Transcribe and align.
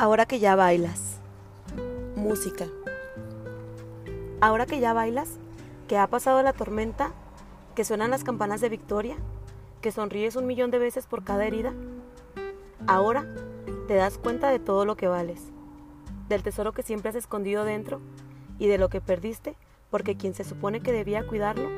Ahora 0.00 0.26
que 0.26 0.38
ya 0.38 0.54
bailas. 0.54 1.18
Música. 2.14 2.68
Ahora 4.40 4.64
que 4.64 4.78
ya 4.78 4.92
bailas, 4.92 5.40
que 5.88 5.98
ha 5.98 6.06
pasado 6.06 6.40
la 6.44 6.52
tormenta, 6.52 7.10
que 7.74 7.82
suenan 7.84 8.12
las 8.12 8.22
campanas 8.22 8.60
de 8.60 8.68
victoria, 8.68 9.16
que 9.80 9.90
sonríes 9.90 10.36
un 10.36 10.46
millón 10.46 10.70
de 10.70 10.78
veces 10.78 11.08
por 11.08 11.24
cada 11.24 11.44
herida. 11.44 11.72
Ahora 12.86 13.26
te 13.88 13.94
das 13.94 14.18
cuenta 14.18 14.52
de 14.52 14.60
todo 14.60 14.84
lo 14.84 14.96
que 14.96 15.08
vales, 15.08 15.48
del 16.28 16.44
tesoro 16.44 16.70
que 16.70 16.84
siempre 16.84 17.08
has 17.08 17.16
escondido 17.16 17.64
dentro 17.64 18.00
y 18.60 18.68
de 18.68 18.78
lo 18.78 18.90
que 18.90 19.00
perdiste 19.00 19.56
porque 19.90 20.16
quien 20.16 20.32
se 20.32 20.44
supone 20.44 20.78
que 20.80 20.92
debía 20.92 21.26
cuidarlo 21.26 21.70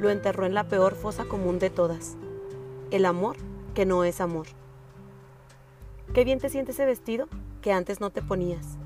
lo 0.00 0.10
enterró 0.10 0.44
en 0.44 0.54
la 0.54 0.64
peor 0.64 0.96
fosa 0.96 1.24
común 1.24 1.60
de 1.60 1.70
todas, 1.70 2.16
el 2.90 3.04
amor 3.04 3.36
que 3.74 3.86
no 3.86 4.02
es 4.02 4.20
amor. 4.20 4.48
Qué 6.12 6.24
bien 6.24 6.40
te 6.40 6.48
siente 6.48 6.72
ese 6.72 6.84
vestido 6.84 7.28
que 7.60 7.72
antes 7.72 8.00
no 8.00 8.10
te 8.10 8.22
ponías. 8.22 8.78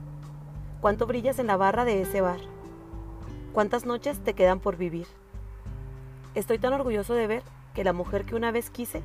Cuánto 0.81 1.07
brillas 1.07 1.39
en 1.39 1.47
la 1.47 1.57
barra 1.57 1.85
de 1.85 2.03
ese 2.03 2.21
bar. 2.21 2.41
Cuántas 3.53 3.87
noches 3.87 4.19
te 4.21 4.35
quedan 4.35 4.61
por 4.61 4.77
vivir. 4.77 5.07
Estoy 6.35 6.59
tan 6.59 6.73
orgulloso 6.73 7.15
de 7.15 7.27
ver 7.27 7.43
que 7.75 7.85
la 7.85 7.93
mujer 7.93 8.25
que 8.25 8.35
una 8.35 8.51
vez 8.51 8.71
quise, 8.71 9.03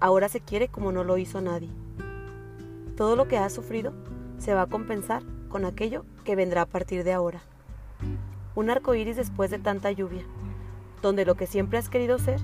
ahora 0.00 0.28
se 0.28 0.40
quiere 0.40 0.68
como 0.68 0.92
no 0.92 1.04
lo 1.04 1.18
hizo 1.18 1.40
nadie. 1.40 1.70
Todo 2.96 3.16
lo 3.16 3.28
que 3.28 3.38
has 3.38 3.52
sufrido 3.52 3.92
se 4.38 4.54
va 4.54 4.62
a 4.62 4.66
compensar 4.66 5.22
con 5.48 5.64
aquello 5.64 6.04
que 6.24 6.36
vendrá 6.36 6.62
a 6.62 6.66
partir 6.66 7.04
de 7.04 7.12
ahora. 7.12 7.40
Un 8.54 8.70
arco 8.70 8.94
iris 8.94 9.16
después 9.16 9.50
de 9.50 9.58
tanta 9.58 9.90
lluvia, 9.90 10.24
donde 11.00 11.24
lo 11.24 11.34
que 11.36 11.46
siempre 11.46 11.78
has 11.78 11.88
querido 11.88 12.18
ser, 12.18 12.40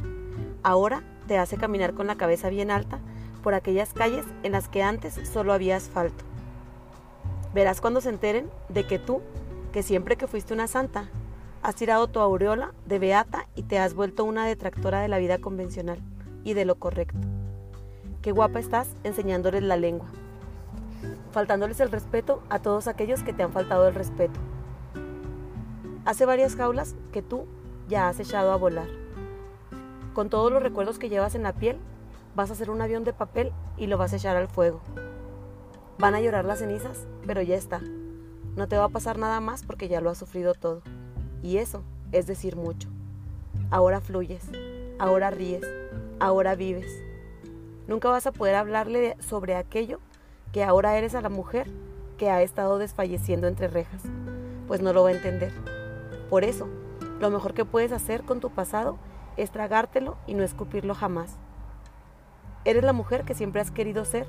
ahora 0.63 1.03
te 1.27 1.39
hace 1.39 1.57
caminar 1.57 1.95
con 1.95 2.07
la 2.07 2.17
cabeza 2.17 2.49
bien 2.49 2.71
alta 2.71 3.01
por 3.43 3.55
aquellas 3.55 3.93
calles 3.93 4.25
en 4.43 4.53
las 4.53 4.69
que 4.69 4.83
antes 4.83 5.21
solo 5.29 5.53
había 5.53 5.77
asfalto. 5.77 6.25
Verás 7.55 7.81
cuando 7.81 8.01
se 8.01 8.09
enteren 8.09 8.51
de 8.69 8.85
que 8.85 8.99
tú, 8.99 9.23
que 9.73 9.85
siempre 9.85 10.17
que 10.17 10.27
fuiste 10.27 10.53
una 10.53 10.67
santa, 10.67 11.09
has 11.63 11.77
tirado 11.77 12.09
tu 12.09 12.19
aureola 12.19 12.75
de 12.85 12.99
beata 12.99 13.47
y 13.55 13.63
te 13.63 13.79
has 13.79 13.95
vuelto 13.95 14.25
una 14.25 14.45
detractora 14.45 15.01
de 15.01 15.07
la 15.07 15.19
vida 15.19 15.39
convencional 15.39 16.01
y 16.43 16.55
de 16.55 16.65
lo 16.65 16.75
correcto. 16.75 17.17
Qué 18.23 18.33
guapa 18.33 18.59
estás 18.59 18.89
enseñándoles 19.05 19.63
la 19.63 19.77
lengua, 19.77 20.09
faltándoles 21.31 21.79
el 21.79 21.93
respeto 21.93 22.43
a 22.51 22.59
todos 22.59 22.89
aquellos 22.89 23.23
que 23.23 23.33
te 23.33 23.45
han 23.45 23.53
faltado 23.53 23.87
el 23.87 23.95
respeto. 23.95 24.41
Hace 26.05 26.27
varias 26.27 26.57
jaulas 26.57 26.97
que 27.13 27.23
tú 27.23 27.47
ya 27.89 28.09
has 28.09 28.19
echado 28.19 28.51
a 28.51 28.57
volar. 28.57 28.89
Con 30.13 30.29
todos 30.29 30.51
los 30.51 30.63
recuerdos 30.63 30.99
que 30.99 31.09
llevas 31.09 31.37
en 31.37 31.45
la 31.45 31.53
piel, 31.53 31.79
vas 32.35 32.51
a 32.51 32.55
hacer 32.55 32.69
un 32.69 32.83
avión 32.83 33.05
de 33.05 33.13
papel 33.13 33.53
y 33.77 33.87
lo 33.87 33.97
vas 33.97 34.13
a 34.13 34.17
echar 34.17 34.37
al 34.37 34.49
fuego. 34.49 34.81
Van 35.99 36.15
a 36.15 36.21
llorar 36.21 36.45
las 36.45 36.59
cenizas, 36.59 37.07
pero 37.27 37.41
ya 37.43 37.57
está. 37.57 37.81
No 38.57 38.69
te 38.69 38.77
va 38.77 38.85
a 38.85 38.89
pasar 38.89 39.19
nada 39.19 39.41
más 39.41 39.65
porque 39.65 39.89
ya 39.89 40.01
lo 40.01 40.11
has 40.11 40.19
sufrido 40.19 40.55
todo. 40.55 40.83
Y 41.43 41.59
eso 41.59 41.83
es 42.13 42.27
decir 42.27 42.57
mucho. 42.57 42.89
Ahora 43.71 44.01
fluyes, 44.01 44.45
ahora 44.99 45.31
ríes, 45.31 45.65
ahora 46.21 46.55
vives. 46.55 46.91
Nunca 47.87 48.09
vas 48.09 48.27
a 48.27 48.33
poder 48.33 48.55
hablarle 48.55 49.17
sobre 49.21 49.57
aquello 49.57 50.01
que 50.53 50.65
ahora 50.65 50.97
eres 50.97 51.15
a 51.15 51.21
la 51.21 51.29
mujer 51.29 51.69
que 52.17 52.31
ha 52.31 52.43
estado 52.43 52.79
desfalleciendo 52.79 53.47
entre 53.47 53.69
rejas, 53.69 54.03
pues 54.67 54.81
no 54.81 54.93
lo 54.93 55.03
va 55.03 55.11
a 55.11 55.15
entender. 55.15 55.53
Por 56.31 56.45
eso, 56.45 56.69
lo 57.21 57.31
mejor 57.31 57.55
que 57.55 57.65
puedes 57.65 57.93
hacer 57.93 58.23
con 58.23 58.41
tu 58.41 58.51
pasado 58.51 58.99
es 59.37 59.51
tragártelo 59.51 60.17
y 60.27 60.35
no 60.35 60.43
escupirlo 60.43 60.95
jamás. 60.95 61.37
Eres 62.65 62.85
la 62.85 62.93
mujer 62.93 63.25
que 63.25 63.35
siempre 63.35 63.61
has 63.61 63.71
querido 63.71 64.05
ser 64.05 64.27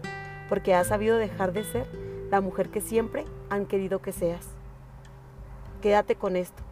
porque 0.49 0.73
has 0.75 0.88
sabido 0.88 1.17
dejar 1.17 1.53
de 1.53 1.63
ser 1.63 1.87
la 2.30 2.42
mujer 2.42 2.70
que 2.70 2.81
siempre 2.81 3.25
han 3.49 3.65
querido 3.65 4.02
que 4.02 4.11
seas. 4.11 4.47
Quédate 5.81 6.15
con 6.15 6.36
esto. 6.36 6.64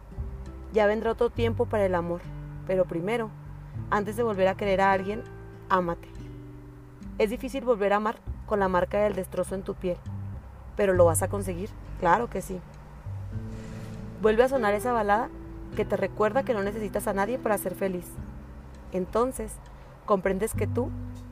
Ya 0.72 0.86
vendrá 0.86 1.12
otro 1.12 1.30
tiempo 1.30 1.66
para 1.66 1.86
el 1.86 1.94
amor, 1.94 2.20
pero 2.66 2.84
primero, 2.84 3.30
antes 3.90 4.16
de 4.16 4.22
volver 4.22 4.48
a 4.48 4.56
querer 4.56 4.80
a 4.80 4.92
alguien, 4.92 5.22
ámate. 5.68 6.08
Es 7.18 7.30
difícil 7.30 7.64
volver 7.64 7.92
a 7.92 7.96
amar 7.96 8.16
con 8.46 8.60
la 8.60 8.68
marca 8.68 8.98
del 8.98 9.14
destrozo 9.14 9.54
en 9.54 9.62
tu 9.62 9.74
piel, 9.74 9.96
pero 10.76 10.92
lo 10.92 11.04
vas 11.04 11.22
a 11.22 11.28
conseguir, 11.28 11.70
claro 12.00 12.28
que 12.28 12.42
sí. 12.42 12.60
Vuelve 14.20 14.42
a 14.42 14.48
sonar 14.48 14.74
esa 14.74 14.92
balada 14.92 15.28
que 15.76 15.84
te 15.84 15.96
recuerda 15.96 16.44
que 16.44 16.54
no 16.54 16.62
necesitas 16.62 17.06
a 17.06 17.12
nadie 17.12 17.38
para 17.38 17.58
ser 17.58 17.74
feliz. 17.74 18.06
Entonces, 18.92 19.52
comprendes 20.06 20.54
que 20.54 20.66
tú 20.66 20.90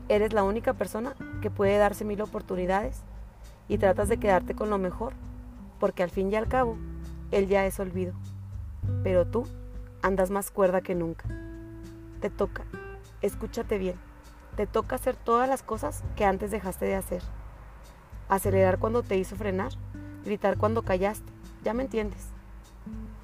Eres 0.09 0.33
la 0.33 0.43
única 0.43 0.73
persona 0.73 1.15
que 1.41 1.49
puede 1.49 1.77
darse 1.77 2.03
mil 2.03 2.21
oportunidades 2.21 3.01
y 3.69 3.77
tratas 3.77 4.09
de 4.09 4.17
quedarte 4.17 4.53
con 4.53 4.69
lo 4.69 4.77
mejor, 4.77 5.13
porque 5.79 6.03
al 6.03 6.09
fin 6.09 6.31
y 6.31 6.35
al 6.35 6.49
cabo, 6.49 6.77
él 7.31 7.47
ya 7.47 7.65
es 7.65 7.79
olvido. 7.79 8.13
Pero 9.03 9.25
tú 9.25 9.45
andas 10.01 10.29
más 10.29 10.51
cuerda 10.51 10.81
que 10.81 10.93
nunca. 10.93 11.25
Te 12.19 12.29
toca, 12.29 12.63
escúchate 13.21 13.77
bien, 13.77 13.95
te 14.57 14.67
toca 14.67 14.97
hacer 14.97 15.15
todas 15.15 15.47
las 15.47 15.63
cosas 15.63 16.03
que 16.17 16.25
antes 16.25 16.51
dejaste 16.51 16.85
de 16.85 16.95
hacer. 16.95 17.21
Acelerar 18.27 18.79
cuando 18.79 19.03
te 19.03 19.17
hizo 19.17 19.37
frenar, 19.37 19.71
gritar 20.25 20.57
cuando 20.57 20.83
callaste, 20.83 21.31
ya 21.63 21.73
me 21.73 21.83
entiendes. 21.83 22.27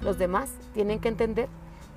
Los 0.00 0.16
demás 0.16 0.50
tienen 0.72 0.98
que 0.98 1.08
entender 1.08 1.48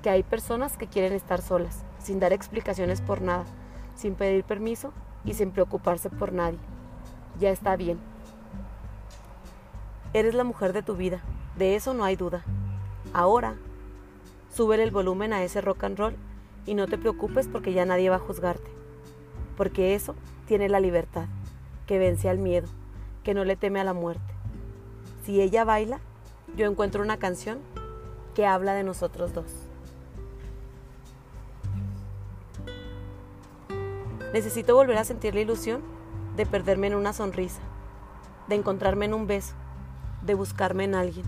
que 0.02 0.10
hay 0.10 0.22
personas 0.22 0.76
que 0.76 0.88
quieren 0.88 1.14
estar 1.14 1.40
solas, 1.40 1.84
sin 1.98 2.20
dar 2.20 2.34
explicaciones 2.34 3.00
por 3.00 3.22
nada 3.22 3.46
sin 3.94 4.14
pedir 4.14 4.44
permiso 4.44 4.92
y 5.24 5.34
sin 5.34 5.50
preocuparse 5.50 6.10
por 6.10 6.32
nadie. 6.32 6.58
Ya 7.40 7.50
está 7.50 7.76
bien. 7.76 7.98
Eres 10.12 10.34
la 10.34 10.44
mujer 10.44 10.72
de 10.72 10.82
tu 10.82 10.94
vida, 10.94 11.22
de 11.58 11.74
eso 11.74 11.94
no 11.94 12.04
hay 12.04 12.16
duda. 12.16 12.44
Ahora, 13.12 13.56
sube 14.50 14.80
el 14.82 14.90
volumen 14.90 15.32
a 15.32 15.42
ese 15.42 15.60
rock 15.60 15.84
and 15.84 15.98
roll 15.98 16.16
y 16.66 16.74
no 16.74 16.86
te 16.86 16.98
preocupes 16.98 17.48
porque 17.48 17.72
ya 17.72 17.84
nadie 17.84 18.10
va 18.10 18.16
a 18.16 18.20
juzgarte. 18.20 18.70
Porque 19.56 19.94
eso 19.94 20.14
tiene 20.46 20.68
la 20.68 20.80
libertad, 20.80 21.26
que 21.86 21.98
vence 21.98 22.28
al 22.28 22.38
miedo, 22.38 22.68
que 23.22 23.34
no 23.34 23.44
le 23.44 23.56
teme 23.56 23.80
a 23.80 23.84
la 23.84 23.92
muerte. 23.92 24.34
Si 25.24 25.40
ella 25.40 25.64
baila, 25.64 26.00
yo 26.56 26.70
encuentro 26.70 27.02
una 27.02 27.18
canción 27.18 27.58
que 28.34 28.46
habla 28.46 28.74
de 28.74 28.84
nosotros 28.84 29.32
dos. 29.32 29.63
Necesito 34.34 34.74
volver 34.74 34.98
a 34.98 35.04
sentir 35.04 35.32
la 35.32 35.42
ilusión 35.42 35.80
de 36.34 36.44
perderme 36.44 36.88
en 36.88 36.96
una 36.96 37.12
sonrisa, 37.12 37.60
de 38.48 38.56
encontrarme 38.56 39.04
en 39.04 39.14
un 39.14 39.28
beso, 39.28 39.54
de 40.22 40.34
buscarme 40.34 40.82
en 40.82 40.96
alguien. 40.96 41.24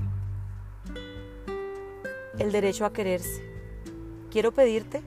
El 2.37 2.51
derecho 2.51 2.85
a 2.85 2.93
quererse. 2.93 3.49
Quiero 4.29 4.51
pedirte, 4.51 5.05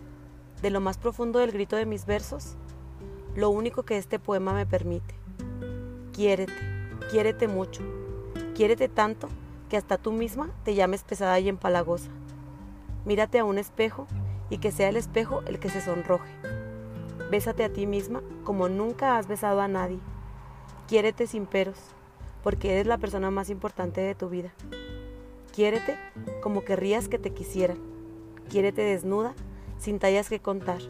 de 0.62 0.70
lo 0.70 0.80
más 0.80 0.98
profundo 0.98 1.40
del 1.40 1.52
grito 1.52 1.76
de 1.76 1.86
mis 1.86 2.06
versos, 2.06 2.56
lo 3.36 3.50
único 3.50 3.84
que 3.84 3.98
este 3.98 4.18
poema 4.18 4.54
me 4.54 4.66
permite. 4.66 5.16
Quiérete, 6.14 6.54
quiérete 7.12 7.50
mucho, 7.50 7.82
quiérete 8.56 8.88
tanto 8.88 9.28
que 9.68 9.76
hasta 9.76 9.98
tú 9.98 10.14
misma 10.14 10.52
te 10.64 10.74
llames 10.74 11.04
pesada 11.04 11.38
y 11.42 11.50
empalagosa. 11.50 12.12
Mírate 13.04 13.40
a 13.40 13.44
un 13.44 13.58
espejo 13.58 14.08
y 14.50 14.60
que 14.60 14.72
sea 14.72 14.88
el 14.88 14.96
espejo 14.96 15.42
el 15.48 15.60
que 15.60 15.70
se 15.70 15.82
sonroje. 15.82 16.59
Bésate 17.30 17.64
a 17.64 17.70
ti 17.72 17.86
misma 17.86 18.22
como 18.44 18.70
nunca 18.70 19.18
has 19.18 19.28
besado 19.28 19.62
a 19.62 19.68
nadie. 19.68 20.00
Quiérete 20.88 21.28
sin 21.28 21.46
peros, 21.46 21.78
porque 22.44 22.74
eres 22.74 22.88
la 22.88 22.98
persona 22.98 23.30
más 23.30 23.50
importante 23.52 24.02
de 24.02 24.16
tu 24.16 24.30
vida. 24.30 24.52
Quiérete 25.54 25.98
como 26.42 26.64
querrías 26.64 27.08
que 27.08 27.20
te 27.20 27.32
quisieran. 27.32 27.78
Quiérete 28.50 28.82
desnuda, 28.82 29.36
sin 29.78 30.00
tallas 30.00 30.30
que 30.30 30.40
contar. 30.40 30.82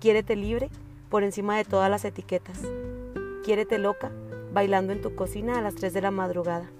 Quiérete 0.00 0.36
libre 0.36 0.68
por 1.08 1.22
encima 1.22 1.56
de 1.56 1.64
todas 1.64 1.90
las 1.90 2.04
etiquetas. 2.04 2.60
Quiérete 3.42 3.78
loca, 3.78 4.12
bailando 4.52 4.92
en 4.92 5.00
tu 5.00 5.14
cocina 5.14 5.58
a 5.58 5.62
las 5.62 5.74
3 5.74 5.94
de 5.94 6.02
la 6.02 6.10
madrugada. 6.10 6.70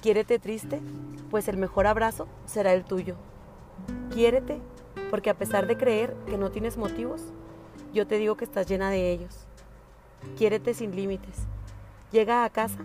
Quiérete 0.00 0.38
triste, 0.38 0.80
pues 1.30 1.46
el 1.48 1.56
mejor 1.56 1.86
abrazo 1.86 2.26
será 2.46 2.72
el 2.72 2.84
tuyo. 2.84 3.16
Quiérete 4.12 4.60
porque 5.10 5.30
a 5.30 5.34
pesar 5.34 5.66
de 5.66 5.76
creer 5.76 6.14
que 6.26 6.38
no 6.38 6.50
tienes 6.50 6.76
motivos, 6.76 7.22
yo 7.92 8.06
te 8.06 8.18
digo 8.18 8.36
que 8.36 8.44
estás 8.44 8.66
llena 8.66 8.90
de 8.90 9.10
ellos. 9.12 9.46
Quiérete 10.36 10.74
sin 10.74 10.94
límites. 10.94 11.46
Llega 12.12 12.44
a 12.44 12.50
casa 12.50 12.80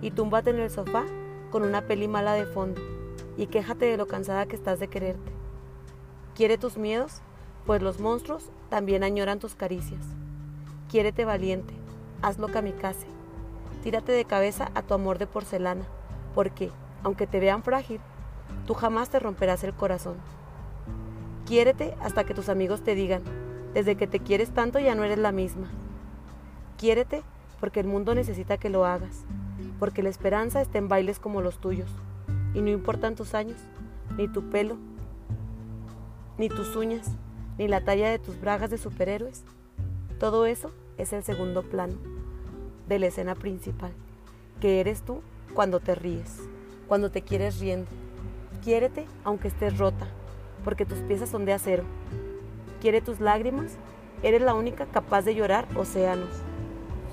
y 0.00 0.10
túmbate 0.10 0.50
en 0.50 0.60
el 0.60 0.70
sofá 0.70 1.04
con 1.50 1.62
una 1.62 1.82
peli 1.82 2.08
mala 2.08 2.32
de 2.34 2.46
fondo 2.46 2.80
y 3.36 3.46
quéjate 3.46 3.86
de 3.86 3.96
lo 3.96 4.06
cansada 4.06 4.46
que 4.46 4.56
estás 4.56 4.80
de 4.80 4.88
quererte. 4.88 5.32
Quiere 6.34 6.58
tus 6.58 6.76
miedos, 6.76 7.22
pues 7.66 7.82
los 7.82 8.00
monstruos 8.00 8.50
también 8.68 9.04
añoran 9.04 9.38
tus 9.38 9.54
caricias. 9.54 10.04
Quiérete 10.88 11.24
valiente, 11.24 11.74
hazlo 12.22 12.48
kamikaze. 12.48 13.06
Tírate 13.82 14.12
de 14.12 14.24
cabeza 14.24 14.70
a 14.74 14.82
tu 14.82 14.94
amor 14.94 15.18
de 15.18 15.26
porcelana, 15.26 15.86
porque, 16.34 16.70
aunque 17.02 17.26
te 17.26 17.40
vean 17.40 17.62
frágil, 17.62 18.00
tú 18.66 18.74
jamás 18.74 19.08
te 19.08 19.20
romperás 19.20 19.62
el 19.64 19.74
corazón. 19.74 20.16
Quiérete 21.48 21.94
hasta 22.02 22.24
que 22.24 22.34
tus 22.34 22.50
amigos 22.50 22.82
te 22.82 22.94
digan, 22.94 23.22
desde 23.72 23.96
que 23.96 24.06
te 24.06 24.20
quieres 24.20 24.50
tanto 24.50 24.78
ya 24.80 24.94
no 24.94 25.02
eres 25.02 25.16
la 25.16 25.32
misma. 25.32 25.66
Quiérete 26.76 27.22
porque 27.58 27.80
el 27.80 27.86
mundo 27.86 28.14
necesita 28.14 28.58
que 28.58 28.68
lo 28.68 28.84
hagas. 28.84 29.24
porque 29.78 30.02
la 30.02 30.10
esperanza 30.10 30.60
está 30.60 30.76
en 30.76 30.88
bailes 30.88 31.18
como 31.18 31.40
los 31.40 31.58
tuyos, 31.58 31.88
y 32.52 32.60
no 32.60 32.68
importan 32.68 33.14
tus 33.14 33.32
años, 33.32 33.56
ni 34.18 34.28
tu 34.28 34.50
pelo, 34.50 34.76
ni 36.36 36.48
tus 36.50 36.76
uñas, 36.76 37.12
ni 37.56 37.66
la 37.66 37.82
talla 37.82 38.10
de 38.10 38.18
tus 38.18 38.38
bragas 38.40 38.68
de 38.68 38.76
superhéroes. 38.76 39.44
Todo 40.18 40.44
eso 40.44 40.70
es 40.98 41.14
el 41.14 41.24
segundo 41.24 41.62
plano 41.62 41.94
de 42.88 42.98
la 42.98 43.06
escena 43.06 43.34
principal, 43.34 43.92
que 44.60 44.80
eres 44.80 45.02
tú 45.02 45.22
cuando 45.54 45.80
te 45.80 45.94
ríes, 45.94 46.40
cuando 46.88 47.10
te 47.10 47.22
quieres 47.22 47.58
riendo. 47.58 47.90
Quiérete 48.62 49.06
aunque 49.24 49.48
estés 49.48 49.78
rota, 49.78 50.08
porque 50.68 50.84
tus 50.84 50.98
piezas 50.98 51.30
son 51.30 51.46
de 51.46 51.54
acero. 51.54 51.84
Quiere 52.82 53.00
tus 53.00 53.20
lágrimas, 53.20 53.78
eres 54.22 54.42
la 54.42 54.52
única 54.52 54.84
capaz 54.84 55.22
de 55.22 55.34
llorar 55.34 55.66
océanos. 55.76 56.28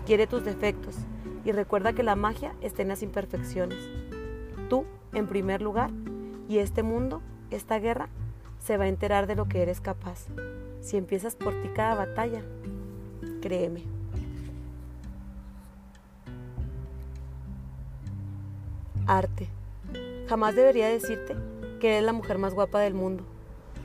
Quiere 0.06 0.28
tus 0.28 0.44
defectos 0.44 0.98
y 1.46 1.54
recuerda 1.54 1.94
que 1.94 2.04
la 2.04 2.18
magia 2.18 2.54
está 2.60 2.82
en 2.82 2.90
las 2.90 3.02
imperfecciones. 3.02 3.80
Tú, 4.70 4.84
en 5.14 5.28
primer 5.28 5.62
lugar, 5.62 5.92
y 6.50 6.58
este 6.58 6.84
mundo, 6.84 7.22
esta 7.50 7.80
guerra, 7.80 8.10
se 8.60 8.76
va 8.76 8.84
a 8.84 8.90
enterar 8.90 9.26
de 9.26 9.38
lo 9.38 9.46
que 9.46 9.62
eres 9.62 9.80
capaz. 9.80 10.26
Si 10.82 10.98
empiezas 10.98 11.38
por 11.38 11.54
ti 11.62 11.70
cada 11.74 11.96
batalla, 11.96 12.42
créeme. 13.42 13.84
Arte. 19.08 19.48
Jamás 20.28 20.56
debería 20.56 20.90
decirte 20.90 21.38
que 21.80 21.94
eres 21.94 22.04
la 22.04 22.12
mujer 22.12 22.38
más 22.38 22.54
guapa 22.54 22.82
del 22.82 22.96
mundo, 22.96 23.24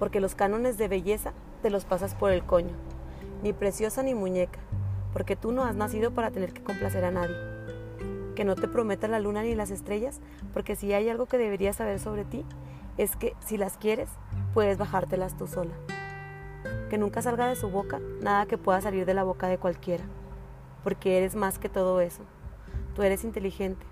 porque 0.00 0.18
los 0.18 0.34
cánones 0.34 0.78
de 0.78 0.88
belleza 0.88 1.34
te 1.62 1.68
los 1.68 1.84
pasas 1.84 2.14
por 2.14 2.32
el 2.32 2.42
coño. 2.42 2.74
Ni 3.42 3.52
preciosa 3.52 4.02
ni 4.02 4.14
muñeca, 4.14 4.58
porque 5.12 5.36
tú 5.36 5.52
no 5.52 5.62
has 5.62 5.76
nacido 5.76 6.10
para 6.10 6.30
tener 6.30 6.54
que 6.54 6.62
complacer 6.62 7.04
a 7.04 7.10
nadie. 7.10 7.36
Que 8.34 8.44
no 8.44 8.56
te 8.56 8.66
prometa 8.66 9.08
la 9.08 9.20
luna 9.20 9.42
ni 9.42 9.54
las 9.54 9.70
estrellas, 9.70 10.20
porque 10.54 10.74
si 10.74 10.94
hay 10.94 11.10
algo 11.10 11.26
que 11.26 11.36
deberías 11.36 11.76
saber 11.76 12.00
sobre 12.00 12.24
ti, 12.24 12.46
es 12.96 13.14
que 13.14 13.34
si 13.40 13.58
las 13.58 13.76
quieres, 13.76 14.08
puedes 14.54 14.78
bajártelas 14.78 15.36
tú 15.36 15.46
sola. 15.46 15.74
Que 16.88 16.96
nunca 16.96 17.20
salga 17.20 17.46
de 17.46 17.54
su 17.54 17.68
boca 17.68 18.00
nada 18.22 18.46
que 18.46 18.56
pueda 18.56 18.80
salir 18.80 19.04
de 19.04 19.12
la 19.12 19.22
boca 19.22 19.48
de 19.48 19.58
cualquiera, 19.58 20.04
porque 20.82 21.18
eres 21.18 21.36
más 21.36 21.58
que 21.58 21.68
todo 21.68 22.00
eso. 22.00 22.22
Tú 22.96 23.02
eres 23.02 23.22
inteligente, 23.22 23.84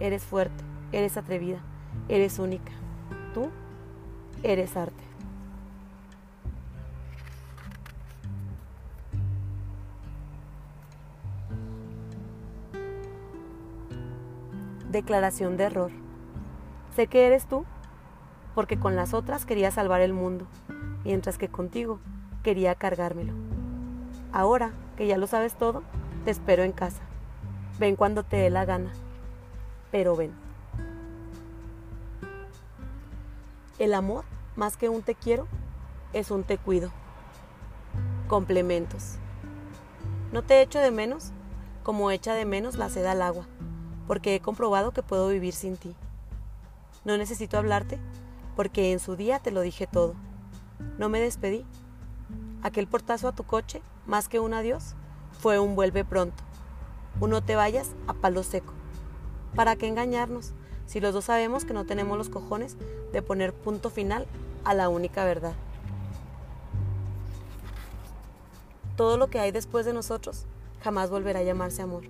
eres 0.00 0.24
fuerte, 0.24 0.64
eres 0.90 1.16
atrevida, 1.16 1.60
eres 2.08 2.40
única. 2.40 2.72
Tú 3.32 3.48
eres 4.42 4.76
arte. 4.76 5.11
Declaración 14.92 15.56
de 15.56 15.64
error. 15.64 15.90
Sé 16.94 17.06
que 17.06 17.26
eres 17.26 17.46
tú 17.46 17.64
porque 18.54 18.78
con 18.78 18.94
las 18.94 19.14
otras 19.14 19.46
quería 19.46 19.70
salvar 19.70 20.02
el 20.02 20.12
mundo, 20.12 20.46
mientras 21.02 21.38
que 21.38 21.48
contigo 21.48 21.98
quería 22.42 22.74
cargármelo. 22.74 23.32
Ahora 24.34 24.72
que 24.98 25.06
ya 25.06 25.16
lo 25.16 25.26
sabes 25.26 25.54
todo, 25.54 25.82
te 26.26 26.30
espero 26.30 26.62
en 26.62 26.72
casa. 26.72 27.00
Ven 27.78 27.96
cuando 27.96 28.22
te 28.22 28.36
dé 28.36 28.50
la 28.50 28.66
gana, 28.66 28.92
pero 29.90 30.14
ven. 30.14 30.34
El 33.78 33.94
amor, 33.94 34.26
más 34.56 34.76
que 34.76 34.90
un 34.90 35.00
te 35.00 35.14
quiero, 35.14 35.48
es 36.12 36.30
un 36.30 36.44
te 36.44 36.58
cuido. 36.58 36.90
Complementos. 38.28 39.14
No 40.32 40.42
te 40.42 40.60
echo 40.60 40.80
de 40.80 40.90
menos 40.90 41.32
como 41.82 42.10
echa 42.10 42.34
de 42.34 42.44
menos 42.44 42.76
la 42.76 42.90
sed 42.90 43.06
al 43.06 43.22
agua, 43.22 43.46
porque 44.06 44.34
he 44.34 44.40
comprobado 44.40 44.92
que 44.92 45.02
puedo 45.02 45.28
vivir 45.28 45.54
sin 45.54 45.76
ti. 45.76 45.94
No 47.04 47.16
necesito 47.16 47.58
hablarte 47.58 47.98
porque 48.56 48.92
en 48.92 49.00
su 49.00 49.16
día 49.16 49.38
te 49.38 49.50
lo 49.50 49.60
dije 49.60 49.86
todo. 49.86 50.14
No 50.98 51.08
me 51.08 51.20
despedí. 51.20 51.64
Aquel 52.62 52.86
portazo 52.86 53.28
a 53.28 53.32
tu 53.32 53.44
coche, 53.44 53.82
más 54.06 54.28
que 54.28 54.40
un 54.40 54.54
adiós, 54.54 54.94
fue 55.40 55.58
un 55.58 55.74
vuelve 55.74 56.04
pronto. 56.04 56.42
Un 57.20 57.30
no 57.30 57.42
te 57.42 57.56
vayas 57.56 57.90
a 58.06 58.14
palo 58.14 58.42
seco. 58.42 58.72
¿Para 59.54 59.76
qué 59.76 59.88
engañarnos 59.88 60.52
si 60.86 61.00
los 61.00 61.12
dos 61.12 61.24
sabemos 61.26 61.64
que 61.64 61.74
no 61.74 61.84
tenemos 61.84 62.16
los 62.16 62.28
cojones 62.28 62.76
de 63.12 63.22
poner 63.22 63.52
punto 63.52 63.90
final 63.90 64.26
a 64.64 64.74
la 64.74 64.88
única 64.88 65.24
verdad? 65.24 65.54
Todo 68.96 69.16
lo 69.16 69.28
que 69.28 69.40
hay 69.40 69.50
después 69.50 69.84
de 69.86 69.92
nosotros 69.92 70.46
jamás 70.82 71.10
volverá 71.10 71.40
a 71.40 71.44
llamarse 71.44 71.82
amor. 71.82 72.04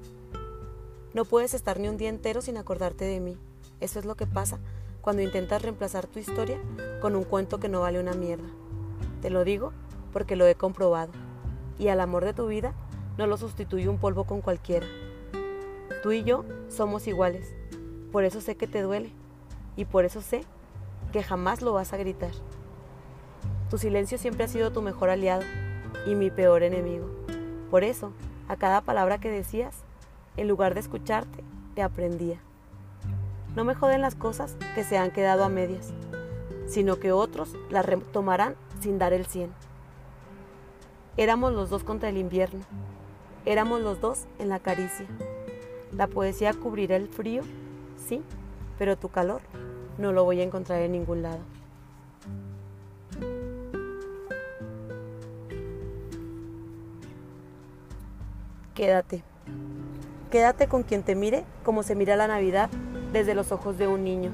No 1.15 1.27
puedes 1.27 1.53
estar 1.53 1.79
ni 1.79 1.89
un 1.89 1.99
día 1.99 2.09
entero 2.09 2.41
sin 2.41 2.57
acordarte 2.57 3.05
de 3.05 3.21
mí. 3.21 3.37
Eso 3.81 3.99
es 3.99 4.07
lo 4.07 4.15
que 4.15 4.27
pasa 4.27 4.59
cuando 5.03 5.21
intentas 5.21 5.61
reemplazar 5.61 6.07
tu 6.07 6.19
historia 6.19 6.59
con 7.03 7.17
un 7.17 7.25
cuento 7.25 7.61
que 7.61 7.69
no 7.69 7.81
vale 7.81 8.01
una 8.01 8.15
mierda. 8.15 8.49
Te 9.21 9.29
lo 9.29 9.45
digo 9.45 9.73
porque 10.13 10.37
lo 10.37 10.47
he 10.47 10.55
comprobado. 10.55 11.13
Y 11.79 11.89
al 11.89 12.01
amor 12.01 12.25
de 12.25 12.33
tu 12.33 12.47
vida 12.47 12.73
no 13.19 13.27
lo 13.27 13.37
sustituye 13.37 13.89
un 13.89 13.99
polvo 13.99 14.25
con 14.25 14.41
cualquiera. 14.41 14.87
Tú 16.03 16.13
y 16.13 16.25
yo 16.25 16.45
somos 16.69 17.07
iguales. 17.07 17.55
Por 18.11 18.25
eso 18.25 18.41
sé 18.41 18.57
que 18.57 18.67
te 18.67 18.81
duele. 18.81 19.13
Y 19.77 19.85
por 19.85 20.07
eso 20.07 20.23
sé 20.23 20.45
que 21.13 21.23
jamás 21.23 21.61
lo 21.61 21.75
vas 21.75 21.93
a 21.93 21.99
gritar. 21.99 22.33
Tu 23.69 23.77
silencio 23.77 24.17
siempre 24.17 24.45
ha 24.45 24.49
sido 24.49 24.73
tu 24.73 24.81
mejor 24.81 25.11
aliado 25.11 25.43
y 26.07 26.15
mi 26.15 26.31
peor 26.31 26.63
enemigo. 26.63 27.07
Por 27.71 27.85
eso, 27.85 28.13
a 28.49 28.57
cada 28.57 28.81
palabra 28.81 29.19
que 29.19 29.31
decías, 29.31 29.83
en 30.37 30.49
lugar 30.49 30.75
de 30.75 30.81
escucharte, 30.81 31.43
te 31.75 31.83
aprendía. 31.83 32.39
No 33.55 33.65
me 33.65 33.75
joden 33.75 34.01
las 34.01 34.15
cosas 34.15 34.57
que 34.75 34.85
se 34.85 34.97
han 34.97 35.11
quedado 35.11 35.45
a 35.45 35.49
medias, 35.49 35.93
sino 36.67 36.97
que 36.97 37.13
otros 37.13 37.55
las 37.71 37.85
retomarán 37.85 38.55
sin 38.81 38.99
dar 38.99 39.13
el 39.13 39.27
cien. 39.27 39.51
Éramos 41.17 41.53
los 41.53 41.69
dos 41.69 41.85
contra 41.85 42.09
el 42.09 42.17
invierno, 42.17 42.61
éramos 43.45 43.81
los 43.83 44.01
dos 44.01 44.25
en 44.39 44.49
la 44.49 44.59
caricia. 44.59 45.07
La 45.93 46.07
poesía 46.07 46.55
cubrirá 46.55 46.97
el 46.97 47.09
frío, 47.09 47.43
sí, 47.97 48.23
pero 48.79 48.97
tu 48.97 49.11
calor 49.11 49.43
no 49.99 50.13
lo 50.13 50.25
voy 50.25 50.41
a 50.41 50.45
encontrar 50.45 50.81
en 50.81 50.93
ningún 50.93 51.23
lado. 51.23 51.41
Quédate. 58.75 59.23
Quédate 60.33 60.67
con 60.67 60.83
quien 60.83 61.03
te 61.03 61.15
mire 61.15 61.45
como 61.63 61.83
se 61.83 61.95
mira 61.95 62.17
la 62.17 62.27
Navidad 62.27 62.71
desde 63.13 63.35
los 63.35 63.53
ojos 63.53 63.77
de 63.77 63.87
un 63.87 64.03
niño. 64.03 64.33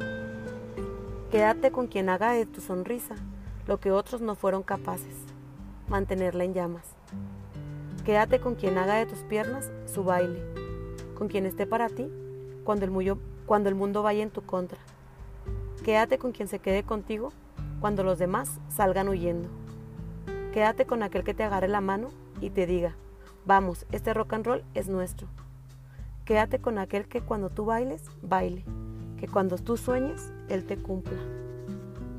Quédate 1.33 1.73
con 1.73 1.89
quien 1.89 2.09
haga 2.09 2.31
de 2.31 2.47
tu 2.47 2.61
sonrisa 2.61 3.17
lo 3.67 3.81
que 3.81 3.91
otros 3.91 4.21
no 4.21 4.37
fueron 4.37 4.63
capaces, 4.63 5.17
mantenerla 5.89 6.45
en 6.45 6.55
llamas. 6.55 6.85
Quédate 8.05 8.39
con 8.39 8.55
quien 8.55 8.79
haga 8.79 8.95
de 8.95 9.07
tus 9.07 9.25
piernas 9.25 9.73
su 9.93 10.05
baile, 10.05 10.41
con 11.17 11.27
quien 11.27 11.47
esté 11.47 11.67
para 11.67 11.89
ti 11.89 12.09
cuando 12.63 12.85
el, 12.85 13.75
mundo 13.75 14.05
vaya 14.05 14.23
en 14.23 14.31
tu 14.31 14.43
contra. 14.43 14.79
Quédate 15.85 16.17
con 16.17 16.31
quien 16.31 16.47
se 16.47 16.61
quede 16.61 16.85
contigo 16.85 17.33
cuando 17.81 18.05
los 18.05 18.21
demás 18.21 18.61
salgan 18.69 19.09
huyendo. 19.09 19.49
Quédate 20.53 20.87
con 20.87 21.03
aquel 21.03 21.25
que 21.25 21.35
te 21.35 21.43
agarre 21.43 21.67
la 21.67 21.81
mano 21.81 22.11
y 22.41 22.51
te 22.51 22.67
diga, 22.67 22.95
vamos, 23.45 23.85
este 23.91 24.15
rock 24.15 24.35
and 24.35 24.47
roll 24.47 24.65
es 24.75 24.87
nuestro. 24.87 25.27
Quédate 26.29 26.59
con 26.59 26.77
aquel 26.77 27.09
que 27.09 27.23
cuando 27.23 27.49
tú 27.49 27.65
bailes, 27.65 28.03
baile, 28.21 28.63
que 29.17 29.27
cuando 29.27 29.57
tú 29.57 29.79
sueñes, 29.79 30.31
él 30.51 30.67
te 30.67 30.77
cumpla. 30.77 31.17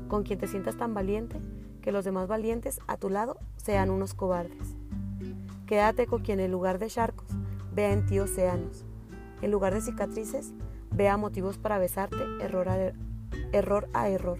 Con 0.08 0.24
quien 0.24 0.40
te 0.40 0.48
sientas 0.48 0.76
tan 0.76 0.94
valiente 0.94 1.40
que 1.80 1.92
los 1.92 2.04
demás 2.04 2.26
valientes 2.26 2.80
a 2.88 2.96
tu 2.96 3.08
lado 3.08 3.36
sean 3.56 3.88
unos 3.88 4.14
cobardes. 4.14 4.74
Quédate 5.64 6.08
con 6.08 6.22
quien 6.22 6.40
en 6.40 6.50
lugar 6.50 6.80
de 6.80 6.88
charcos 6.88 7.28
vea 7.72 7.92
en 7.92 8.04
ti 8.04 8.18
océanos. 8.18 8.84
En 9.42 9.52
lugar 9.52 9.74
de 9.74 9.80
cicatrices, 9.80 10.54
vea 10.90 11.16
motivos 11.16 11.56
para 11.56 11.78
besarte 11.78 12.18
error 12.40 12.68
a, 12.68 12.78
er-, 12.78 12.96
error, 13.52 13.88
error. 13.94 14.38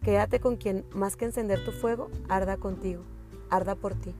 Quédate 0.00 0.40
con 0.40 0.56
quien, 0.56 0.86
más 0.94 1.16
que 1.16 1.26
encender 1.26 1.62
tu 1.62 1.72
fuego, 1.72 2.08
arda 2.30 2.56
contigo, 2.56 3.02
arda 3.50 3.74
por 3.74 3.92
ti. 3.96 4.14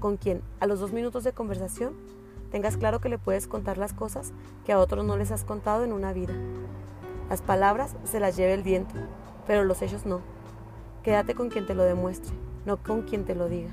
Con 0.00 0.16
quien, 0.16 0.42
a 0.58 0.66
los 0.66 0.80
dos 0.80 0.92
minutos 0.92 1.22
de 1.22 1.30
conversación, 1.30 1.94
tengas 2.50 2.76
claro 2.76 3.00
que 3.00 3.08
le 3.08 3.18
puedes 3.18 3.46
contar 3.46 3.78
las 3.78 3.92
cosas 3.92 4.32
que 4.64 4.72
a 4.72 4.78
otros 4.78 5.04
no 5.04 5.16
les 5.16 5.30
has 5.30 5.44
contado 5.44 5.84
en 5.84 5.92
una 5.92 6.12
vida. 6.12 6.34
Las 7.28 7.42
palabras 7.42 7.96
se 8.04 8.20
las 8.20 8.36
lleva 8.36 8.52
el 8.52 8.62
viento, 8.62 8.94
pero 9.46 9.64
los 9.64 9.82
hechos 9.82 10.06
no. 10.06 10.20
Quédate 11.02 11.34
con 11.34 11.50
quien 11.50 11.66
te 11.66 11.74
lo 11.74 11.84
demuestre, 11.84 12.34
no 12.64 12.76
con 12.76 13.02
quien 13.02 13.24
te 13.24 13.34
lo 13.34 13.48
diga. 13.48 13.70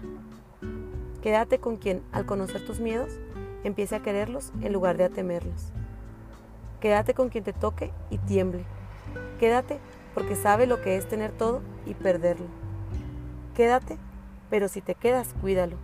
Quédate 1.22 1.60
con 1.60 1.78
quien, 1.78 2.02
al 2.12 2.26
conocer 2.26 2.66
tus 2.66 2.80
miedos, 2.80 3.20
empiece 3.64 3.96
a 3.96 4.02
quererlos 4.02 4.52
en 4.62 4.74
lugar 4.74 4.98
de 4.98 5.06
a 5.06 5.10
temerlos. 5.10 5.72
Quédate 6.80 7.14
con 7.14 7.30
quien 7.30 7.44
te 7.44 7.54
toque 7.54 7.92
y 8.10 8.18
tiemble. 8.18 8.66
Quédate 9.40 9.80
porque 10.14 10.36
sabe 10.36 10.68
lo 10.68 10.82
que 10.82 10.98
es 10.98 11.08
tener 11.08 11.32
todo 11.32 11.62
y 11.86 11.94
perderlo. 11.94 12.48
Quédate, 13.56 13.98
pero 14.50 14.68
si 14.68 14.82
te 14.82 14.96
quedas, 14.96 15.34
cuídalo. 15.40 15.78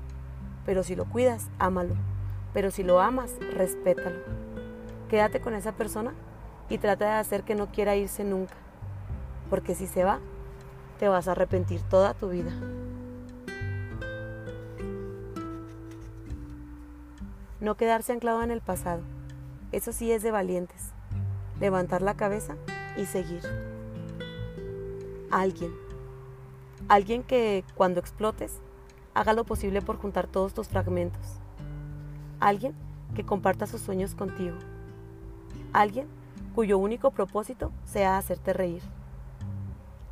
Pero 0.66 0.84
si 0.84 0.96
lo 0.96 1.06
cuidas, 1.06 1.48
ámalo 1.58 1.96
pero 2.54 2.72
si 2.72 2.84
lo 2.84 3.00
amas, 3.00 3.36
respétalo. 3.54 4.20
Quédate 5.10 5.42
con 5.42 5.54
esa 5.54 5.74
persona 5.74 6.14
y 6.70 6.78
trata 6.78 7.06
de 7.06 7.12
hacer 7.12 7.44
que 7.44 7.56
no 7.56 7.72
quiera 7.72 7.96
irse 7.96 8.24
nunca, 8.24 8.56
porque 9.50 9.76
si 9.76 9.88
se 9.88 10.04
va, 10.04 10.20
te 11.00 11.08
vas 11.08 11.28
a 11.28 11.32
arrepentir 11.32 11.82
toda 11.82 12.14
tu 12.14 12.30
vida. 12.30 12.52
No 17.60 17.76
quedarse 17.76 18.14
anclado 18.14 18.42
en 18.44 18.52
el 18.52 18.62
pasado, 18.62 19.02
eso 19.72 19.92
sí 19.92 20.12
es 20.12 20.24
de 20.24 20.32
valientes. 20.32 20.92
Levantar 21.60 22.02
la 22.02 22.16
cabeza 22.16 22.56
y 22.98 23.06
seguir. 23.06 23.44
Alguien. 25.30 25.74
Alguien 26.88 27.22
que 27.24 27.64
cuando 27.76 28.00
explotes 28.00 28.60
haga 29.14 29.34
lo 29.34 29.44
posible 29.44 29.82
por 29.82 29.98
juntar 29.98 30.28
todos 30.28 30.54
tus 30.54 30.70
fragmentos. 30.70 31.40
Alguien 32.40 32.74
que 33.16 33.26
comparta 33.26 33.68
sus 33.68 33.82
sueños 33.82 34.16
contigo. 34.16 34.56
Alguien 35.74 36.08
cuyo 36.56 36.78
único 36.78 37.12
propósito 37.12 37.72
sea 37.86 38.18
hacerte 38.18 38.54
reír. 38.54 38.82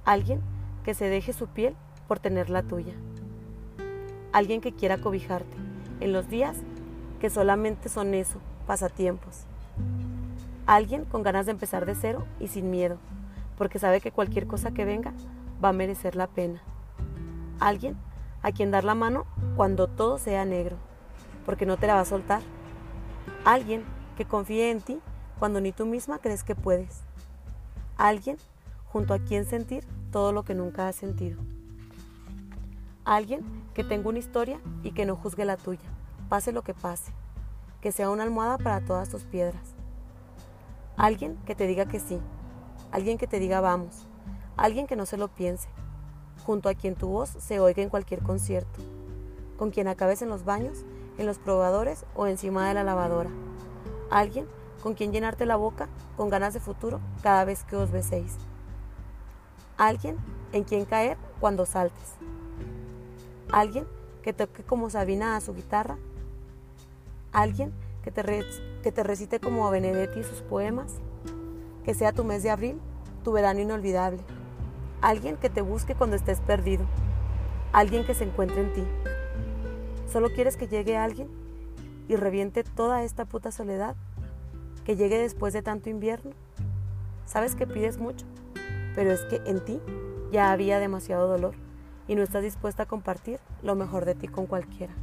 Alguien 0.03 0.41
que 0.84 0.93
se 0.93 1.10
deje 1.10 1.34
su 1.34 1.48
piel 1.48 1.75
por 2.07 2.19
tener 2.19 2.50
la 2.50 2.63
tuya. 2.63 2.93
Alguien 4.34 4.62
que 4.62 4.74
quiera 4.74 4.98
cobijarte 4.98 5.57
en 6.00 6.13
los 6.13 6.27
días 6.27 6.57
que 7.19 7.29
solamente 7.29 7.89
son 7.89 8.13
eso, 8.13 8.39
pasatiempos. 8.65 9.46
Alguien 10.65 11.05
con 11.05 11.24
ganas 11.24 11.46
de 11.46 11.53
empezar 11.53 11.86
de 11.86 11.96
cero 11.96 12.25
y 12.39 12.50
sin 12.50 12.69
miedo, 12.69 12.98
porque 13.57 13.79
sabe 13.79 14.01
que 14.01 14.12
cualquier 14.12 14.48
cosa 14.48 14.72
que 14.72 14.86
venga 14.86 15.13
va 15.63 15.69
a 15.69 15.74
merecer 15.74 16.15
la 16.15 16.27
pena. 16.27 16.62
Alguien 17.60 17.98
a 18.41 18.51
quien 18.51 18.69
dar 18.69 18.84
la 18.84 18.96
mano 18.96 19.25
cuando 19.55 19.88
todo 19.88 20.17
sea 20.17 20.46
negro, 20.46 20.77
porque 21.48 21.66
no 21.66 21.77
te 21.77 21.88
la 21.88 21.96
va 21.96 22.01
a 22.01 22.06
soltar. 22.06 22.42
Alguien 23.46 23.86
que 24.18 24.25
confíe 24.25 24.70
en 24.70 24.82
ti 24.82 25.00
cuando 25.39 25.62
ni 25.62 25.72
tú 25.72 25.86
misma 25.86 26.20
crees 26.20 26.44
que 26.44 26.56
puedes. 26.56 27.00
Alguien 27.96 28.38
junto 28.86 29.13
a 29.13 29.20
quien 29.20 29.46
sentir 29.46 29.86
todo 30.12 30.34
lo 30.34 30.44
que 30.44 30.54
nunca 30.54 30.89
has 30.89 30.98
sentido. 30.98 31.39
Alguien 33.06 33.46
que 33.74 33.86
tenga 33.86 34.10
una 34.10 34.20
historia 34.20 34.60
y 34.84 34.92
que 34.92 35.06
no 35.06 35.16
juzgue 35.16 35.46
la 35.46 35.56
tuya, 35.56 35.89
pase 36.27 36.51
lo 36.51 36.63
que 36.63 36.74
pase, 36.74 37.13
que 37.80 37.94
sea 37.94 38.10
una 38.10 38.24
almohada 38.24 38.58
para 38.58 38.82
todas 38.82 39.08
tus 39.08 39.24
piedras. 39.24 39.74
Alguien 40.98 41.38
que 41.46 41.56
te 41.56 41.66
diga 41.66 41.86
que 41.86 42.01
sí, 42.01 42.20
alguien 42.92 43.18
que 43.18 43.27
te 43.27 43.39
diga 43.39 43.62
vamos, 43.62 44.06
alguien 44.58 44.86
que 44.86 44.98
no 44.98 45.06
se 45.06 45.16
lo 45.16 45.30
piense, 45.30 45.70
junto 46.46 46.68
a 46.68 46.74
quien 46.74 46.96
tu 46.96 47.08
voz 47.08 47.30
se 47.39 47.62
oiga 47.62 47.82
en 47.82 47.89
cualquier 47.89 48.22
concierto, 48.22 48.82
con 49.58 49.72
quien 49.72 49.88
acabes 49.88 50.22
en 50.22 50.27
los 50.27 50.44
baños, 50.44 50.84
en 51.18 51.26
los 51.26 51.40
probadores 51.40 52.06
o 52.16 52.28
encima 52.28 52.68
de 52.68 52.74
la 52.74 52.84
lavadora. 52.84 53.30
Alguien 54.10 54.48
con 54.82 54.94
quien 54.94 55.12
llenarte 55.12 55.46
la 55.46 55.56
boca 55.56 55.90
con 56.16 56.30
ganas 56.30 56.54
de 56.54 56.60
futuro 56.60 57.00
cada 57.22 57.46
vez 57.46 57.64
que 57.64 57.76
os 57.76 57.92
beséis. 57.92 58.38
Alguien 59.78 60.18
en 60.54 60.64
quien 60.64 60.86
caer 60.86 61.18
cuando 61.40 61.66
saltes. 61.66 62.14
Alguien 63.52 63.86
que 64.22 64.34
toque 64.34 64.64
como 64.64 64.90
Sabina 64.90 65.36
a 65.36 65.42
su 65.42 65.54
guitarra. 65.54 65.98
Alguien 67.32 67.74
que 68.04 68.12
te, 68.12 68.46
que 68.84 68.92
te 68.92 69.04
recite 69.04 69.40
como 69.40 69.68
a 69.68 69.72
Benedetti 69.72 70.24
sus 70.24 70.42
poemas. 70.42 70.96
Que 71.84 71.94
sea 71.94 72.12
tu 72.12 72.24
mes 72.24 72.44
de 72.44 72.50
abril, 72.50 72.80
tu 73.24 73.32
verano 73.32 73.60
inolvidable. 73.60 74.20
Alguien 75.02 75.38
que 75.38 75.50
te 75.50 75.62
busque 75.62 75.96
cuando 75.96 76.16
estés 76.16 76.42
perdido. 76.42 76.86
Alguien 77.72 78.06
que 78.06 78.14
se 78.14 78.24
encuentre 78.24 78.62
en 78.62 78.74
ti. 78.74 78.84
Solo 80.12 80.30
quieres 80.30 80.58
que 80.58 80.68
llegue 80.68 80.98
alguien 80.98 81.28
y 82.08 82.16
reviente 82.16 82.64
toda 82.64 83.04
esta 83.04 83.26
puta 83.26 83.52
soledad 83.52 83.96
que 84.86 84.96
llegue 84.96 85.18
después 85.18 85.54
de 85.54 85.62
tanto 85.62 85.90
invierno. 85.90 86.32
Sabes 87.26 87.56
que 87.56 87.68
pides 87.68 87.98
mucho, 87.98 88.26
pero 88.96 89.12
es 89.12 89.22
que 89.26 89.42
en 89.46 89.64
ti 89.64 89.82
ya 90.32 90.52
había 90.52 90.80
demasiado 90.80 91.28
dolor 91.28 91.56
y 92.08 92.16
no 92.16 92.24
estás 92.24 92.44
dispuesta 92.44 92.84
a 92.84 92.86
compartir 92.88 93.40
lo 93.62 93.76
mejor 93.76 94.06
de 94.06 94.16
ti 94.16 94.28
con 94.28 94.46
cualquiera. 94.48 94.94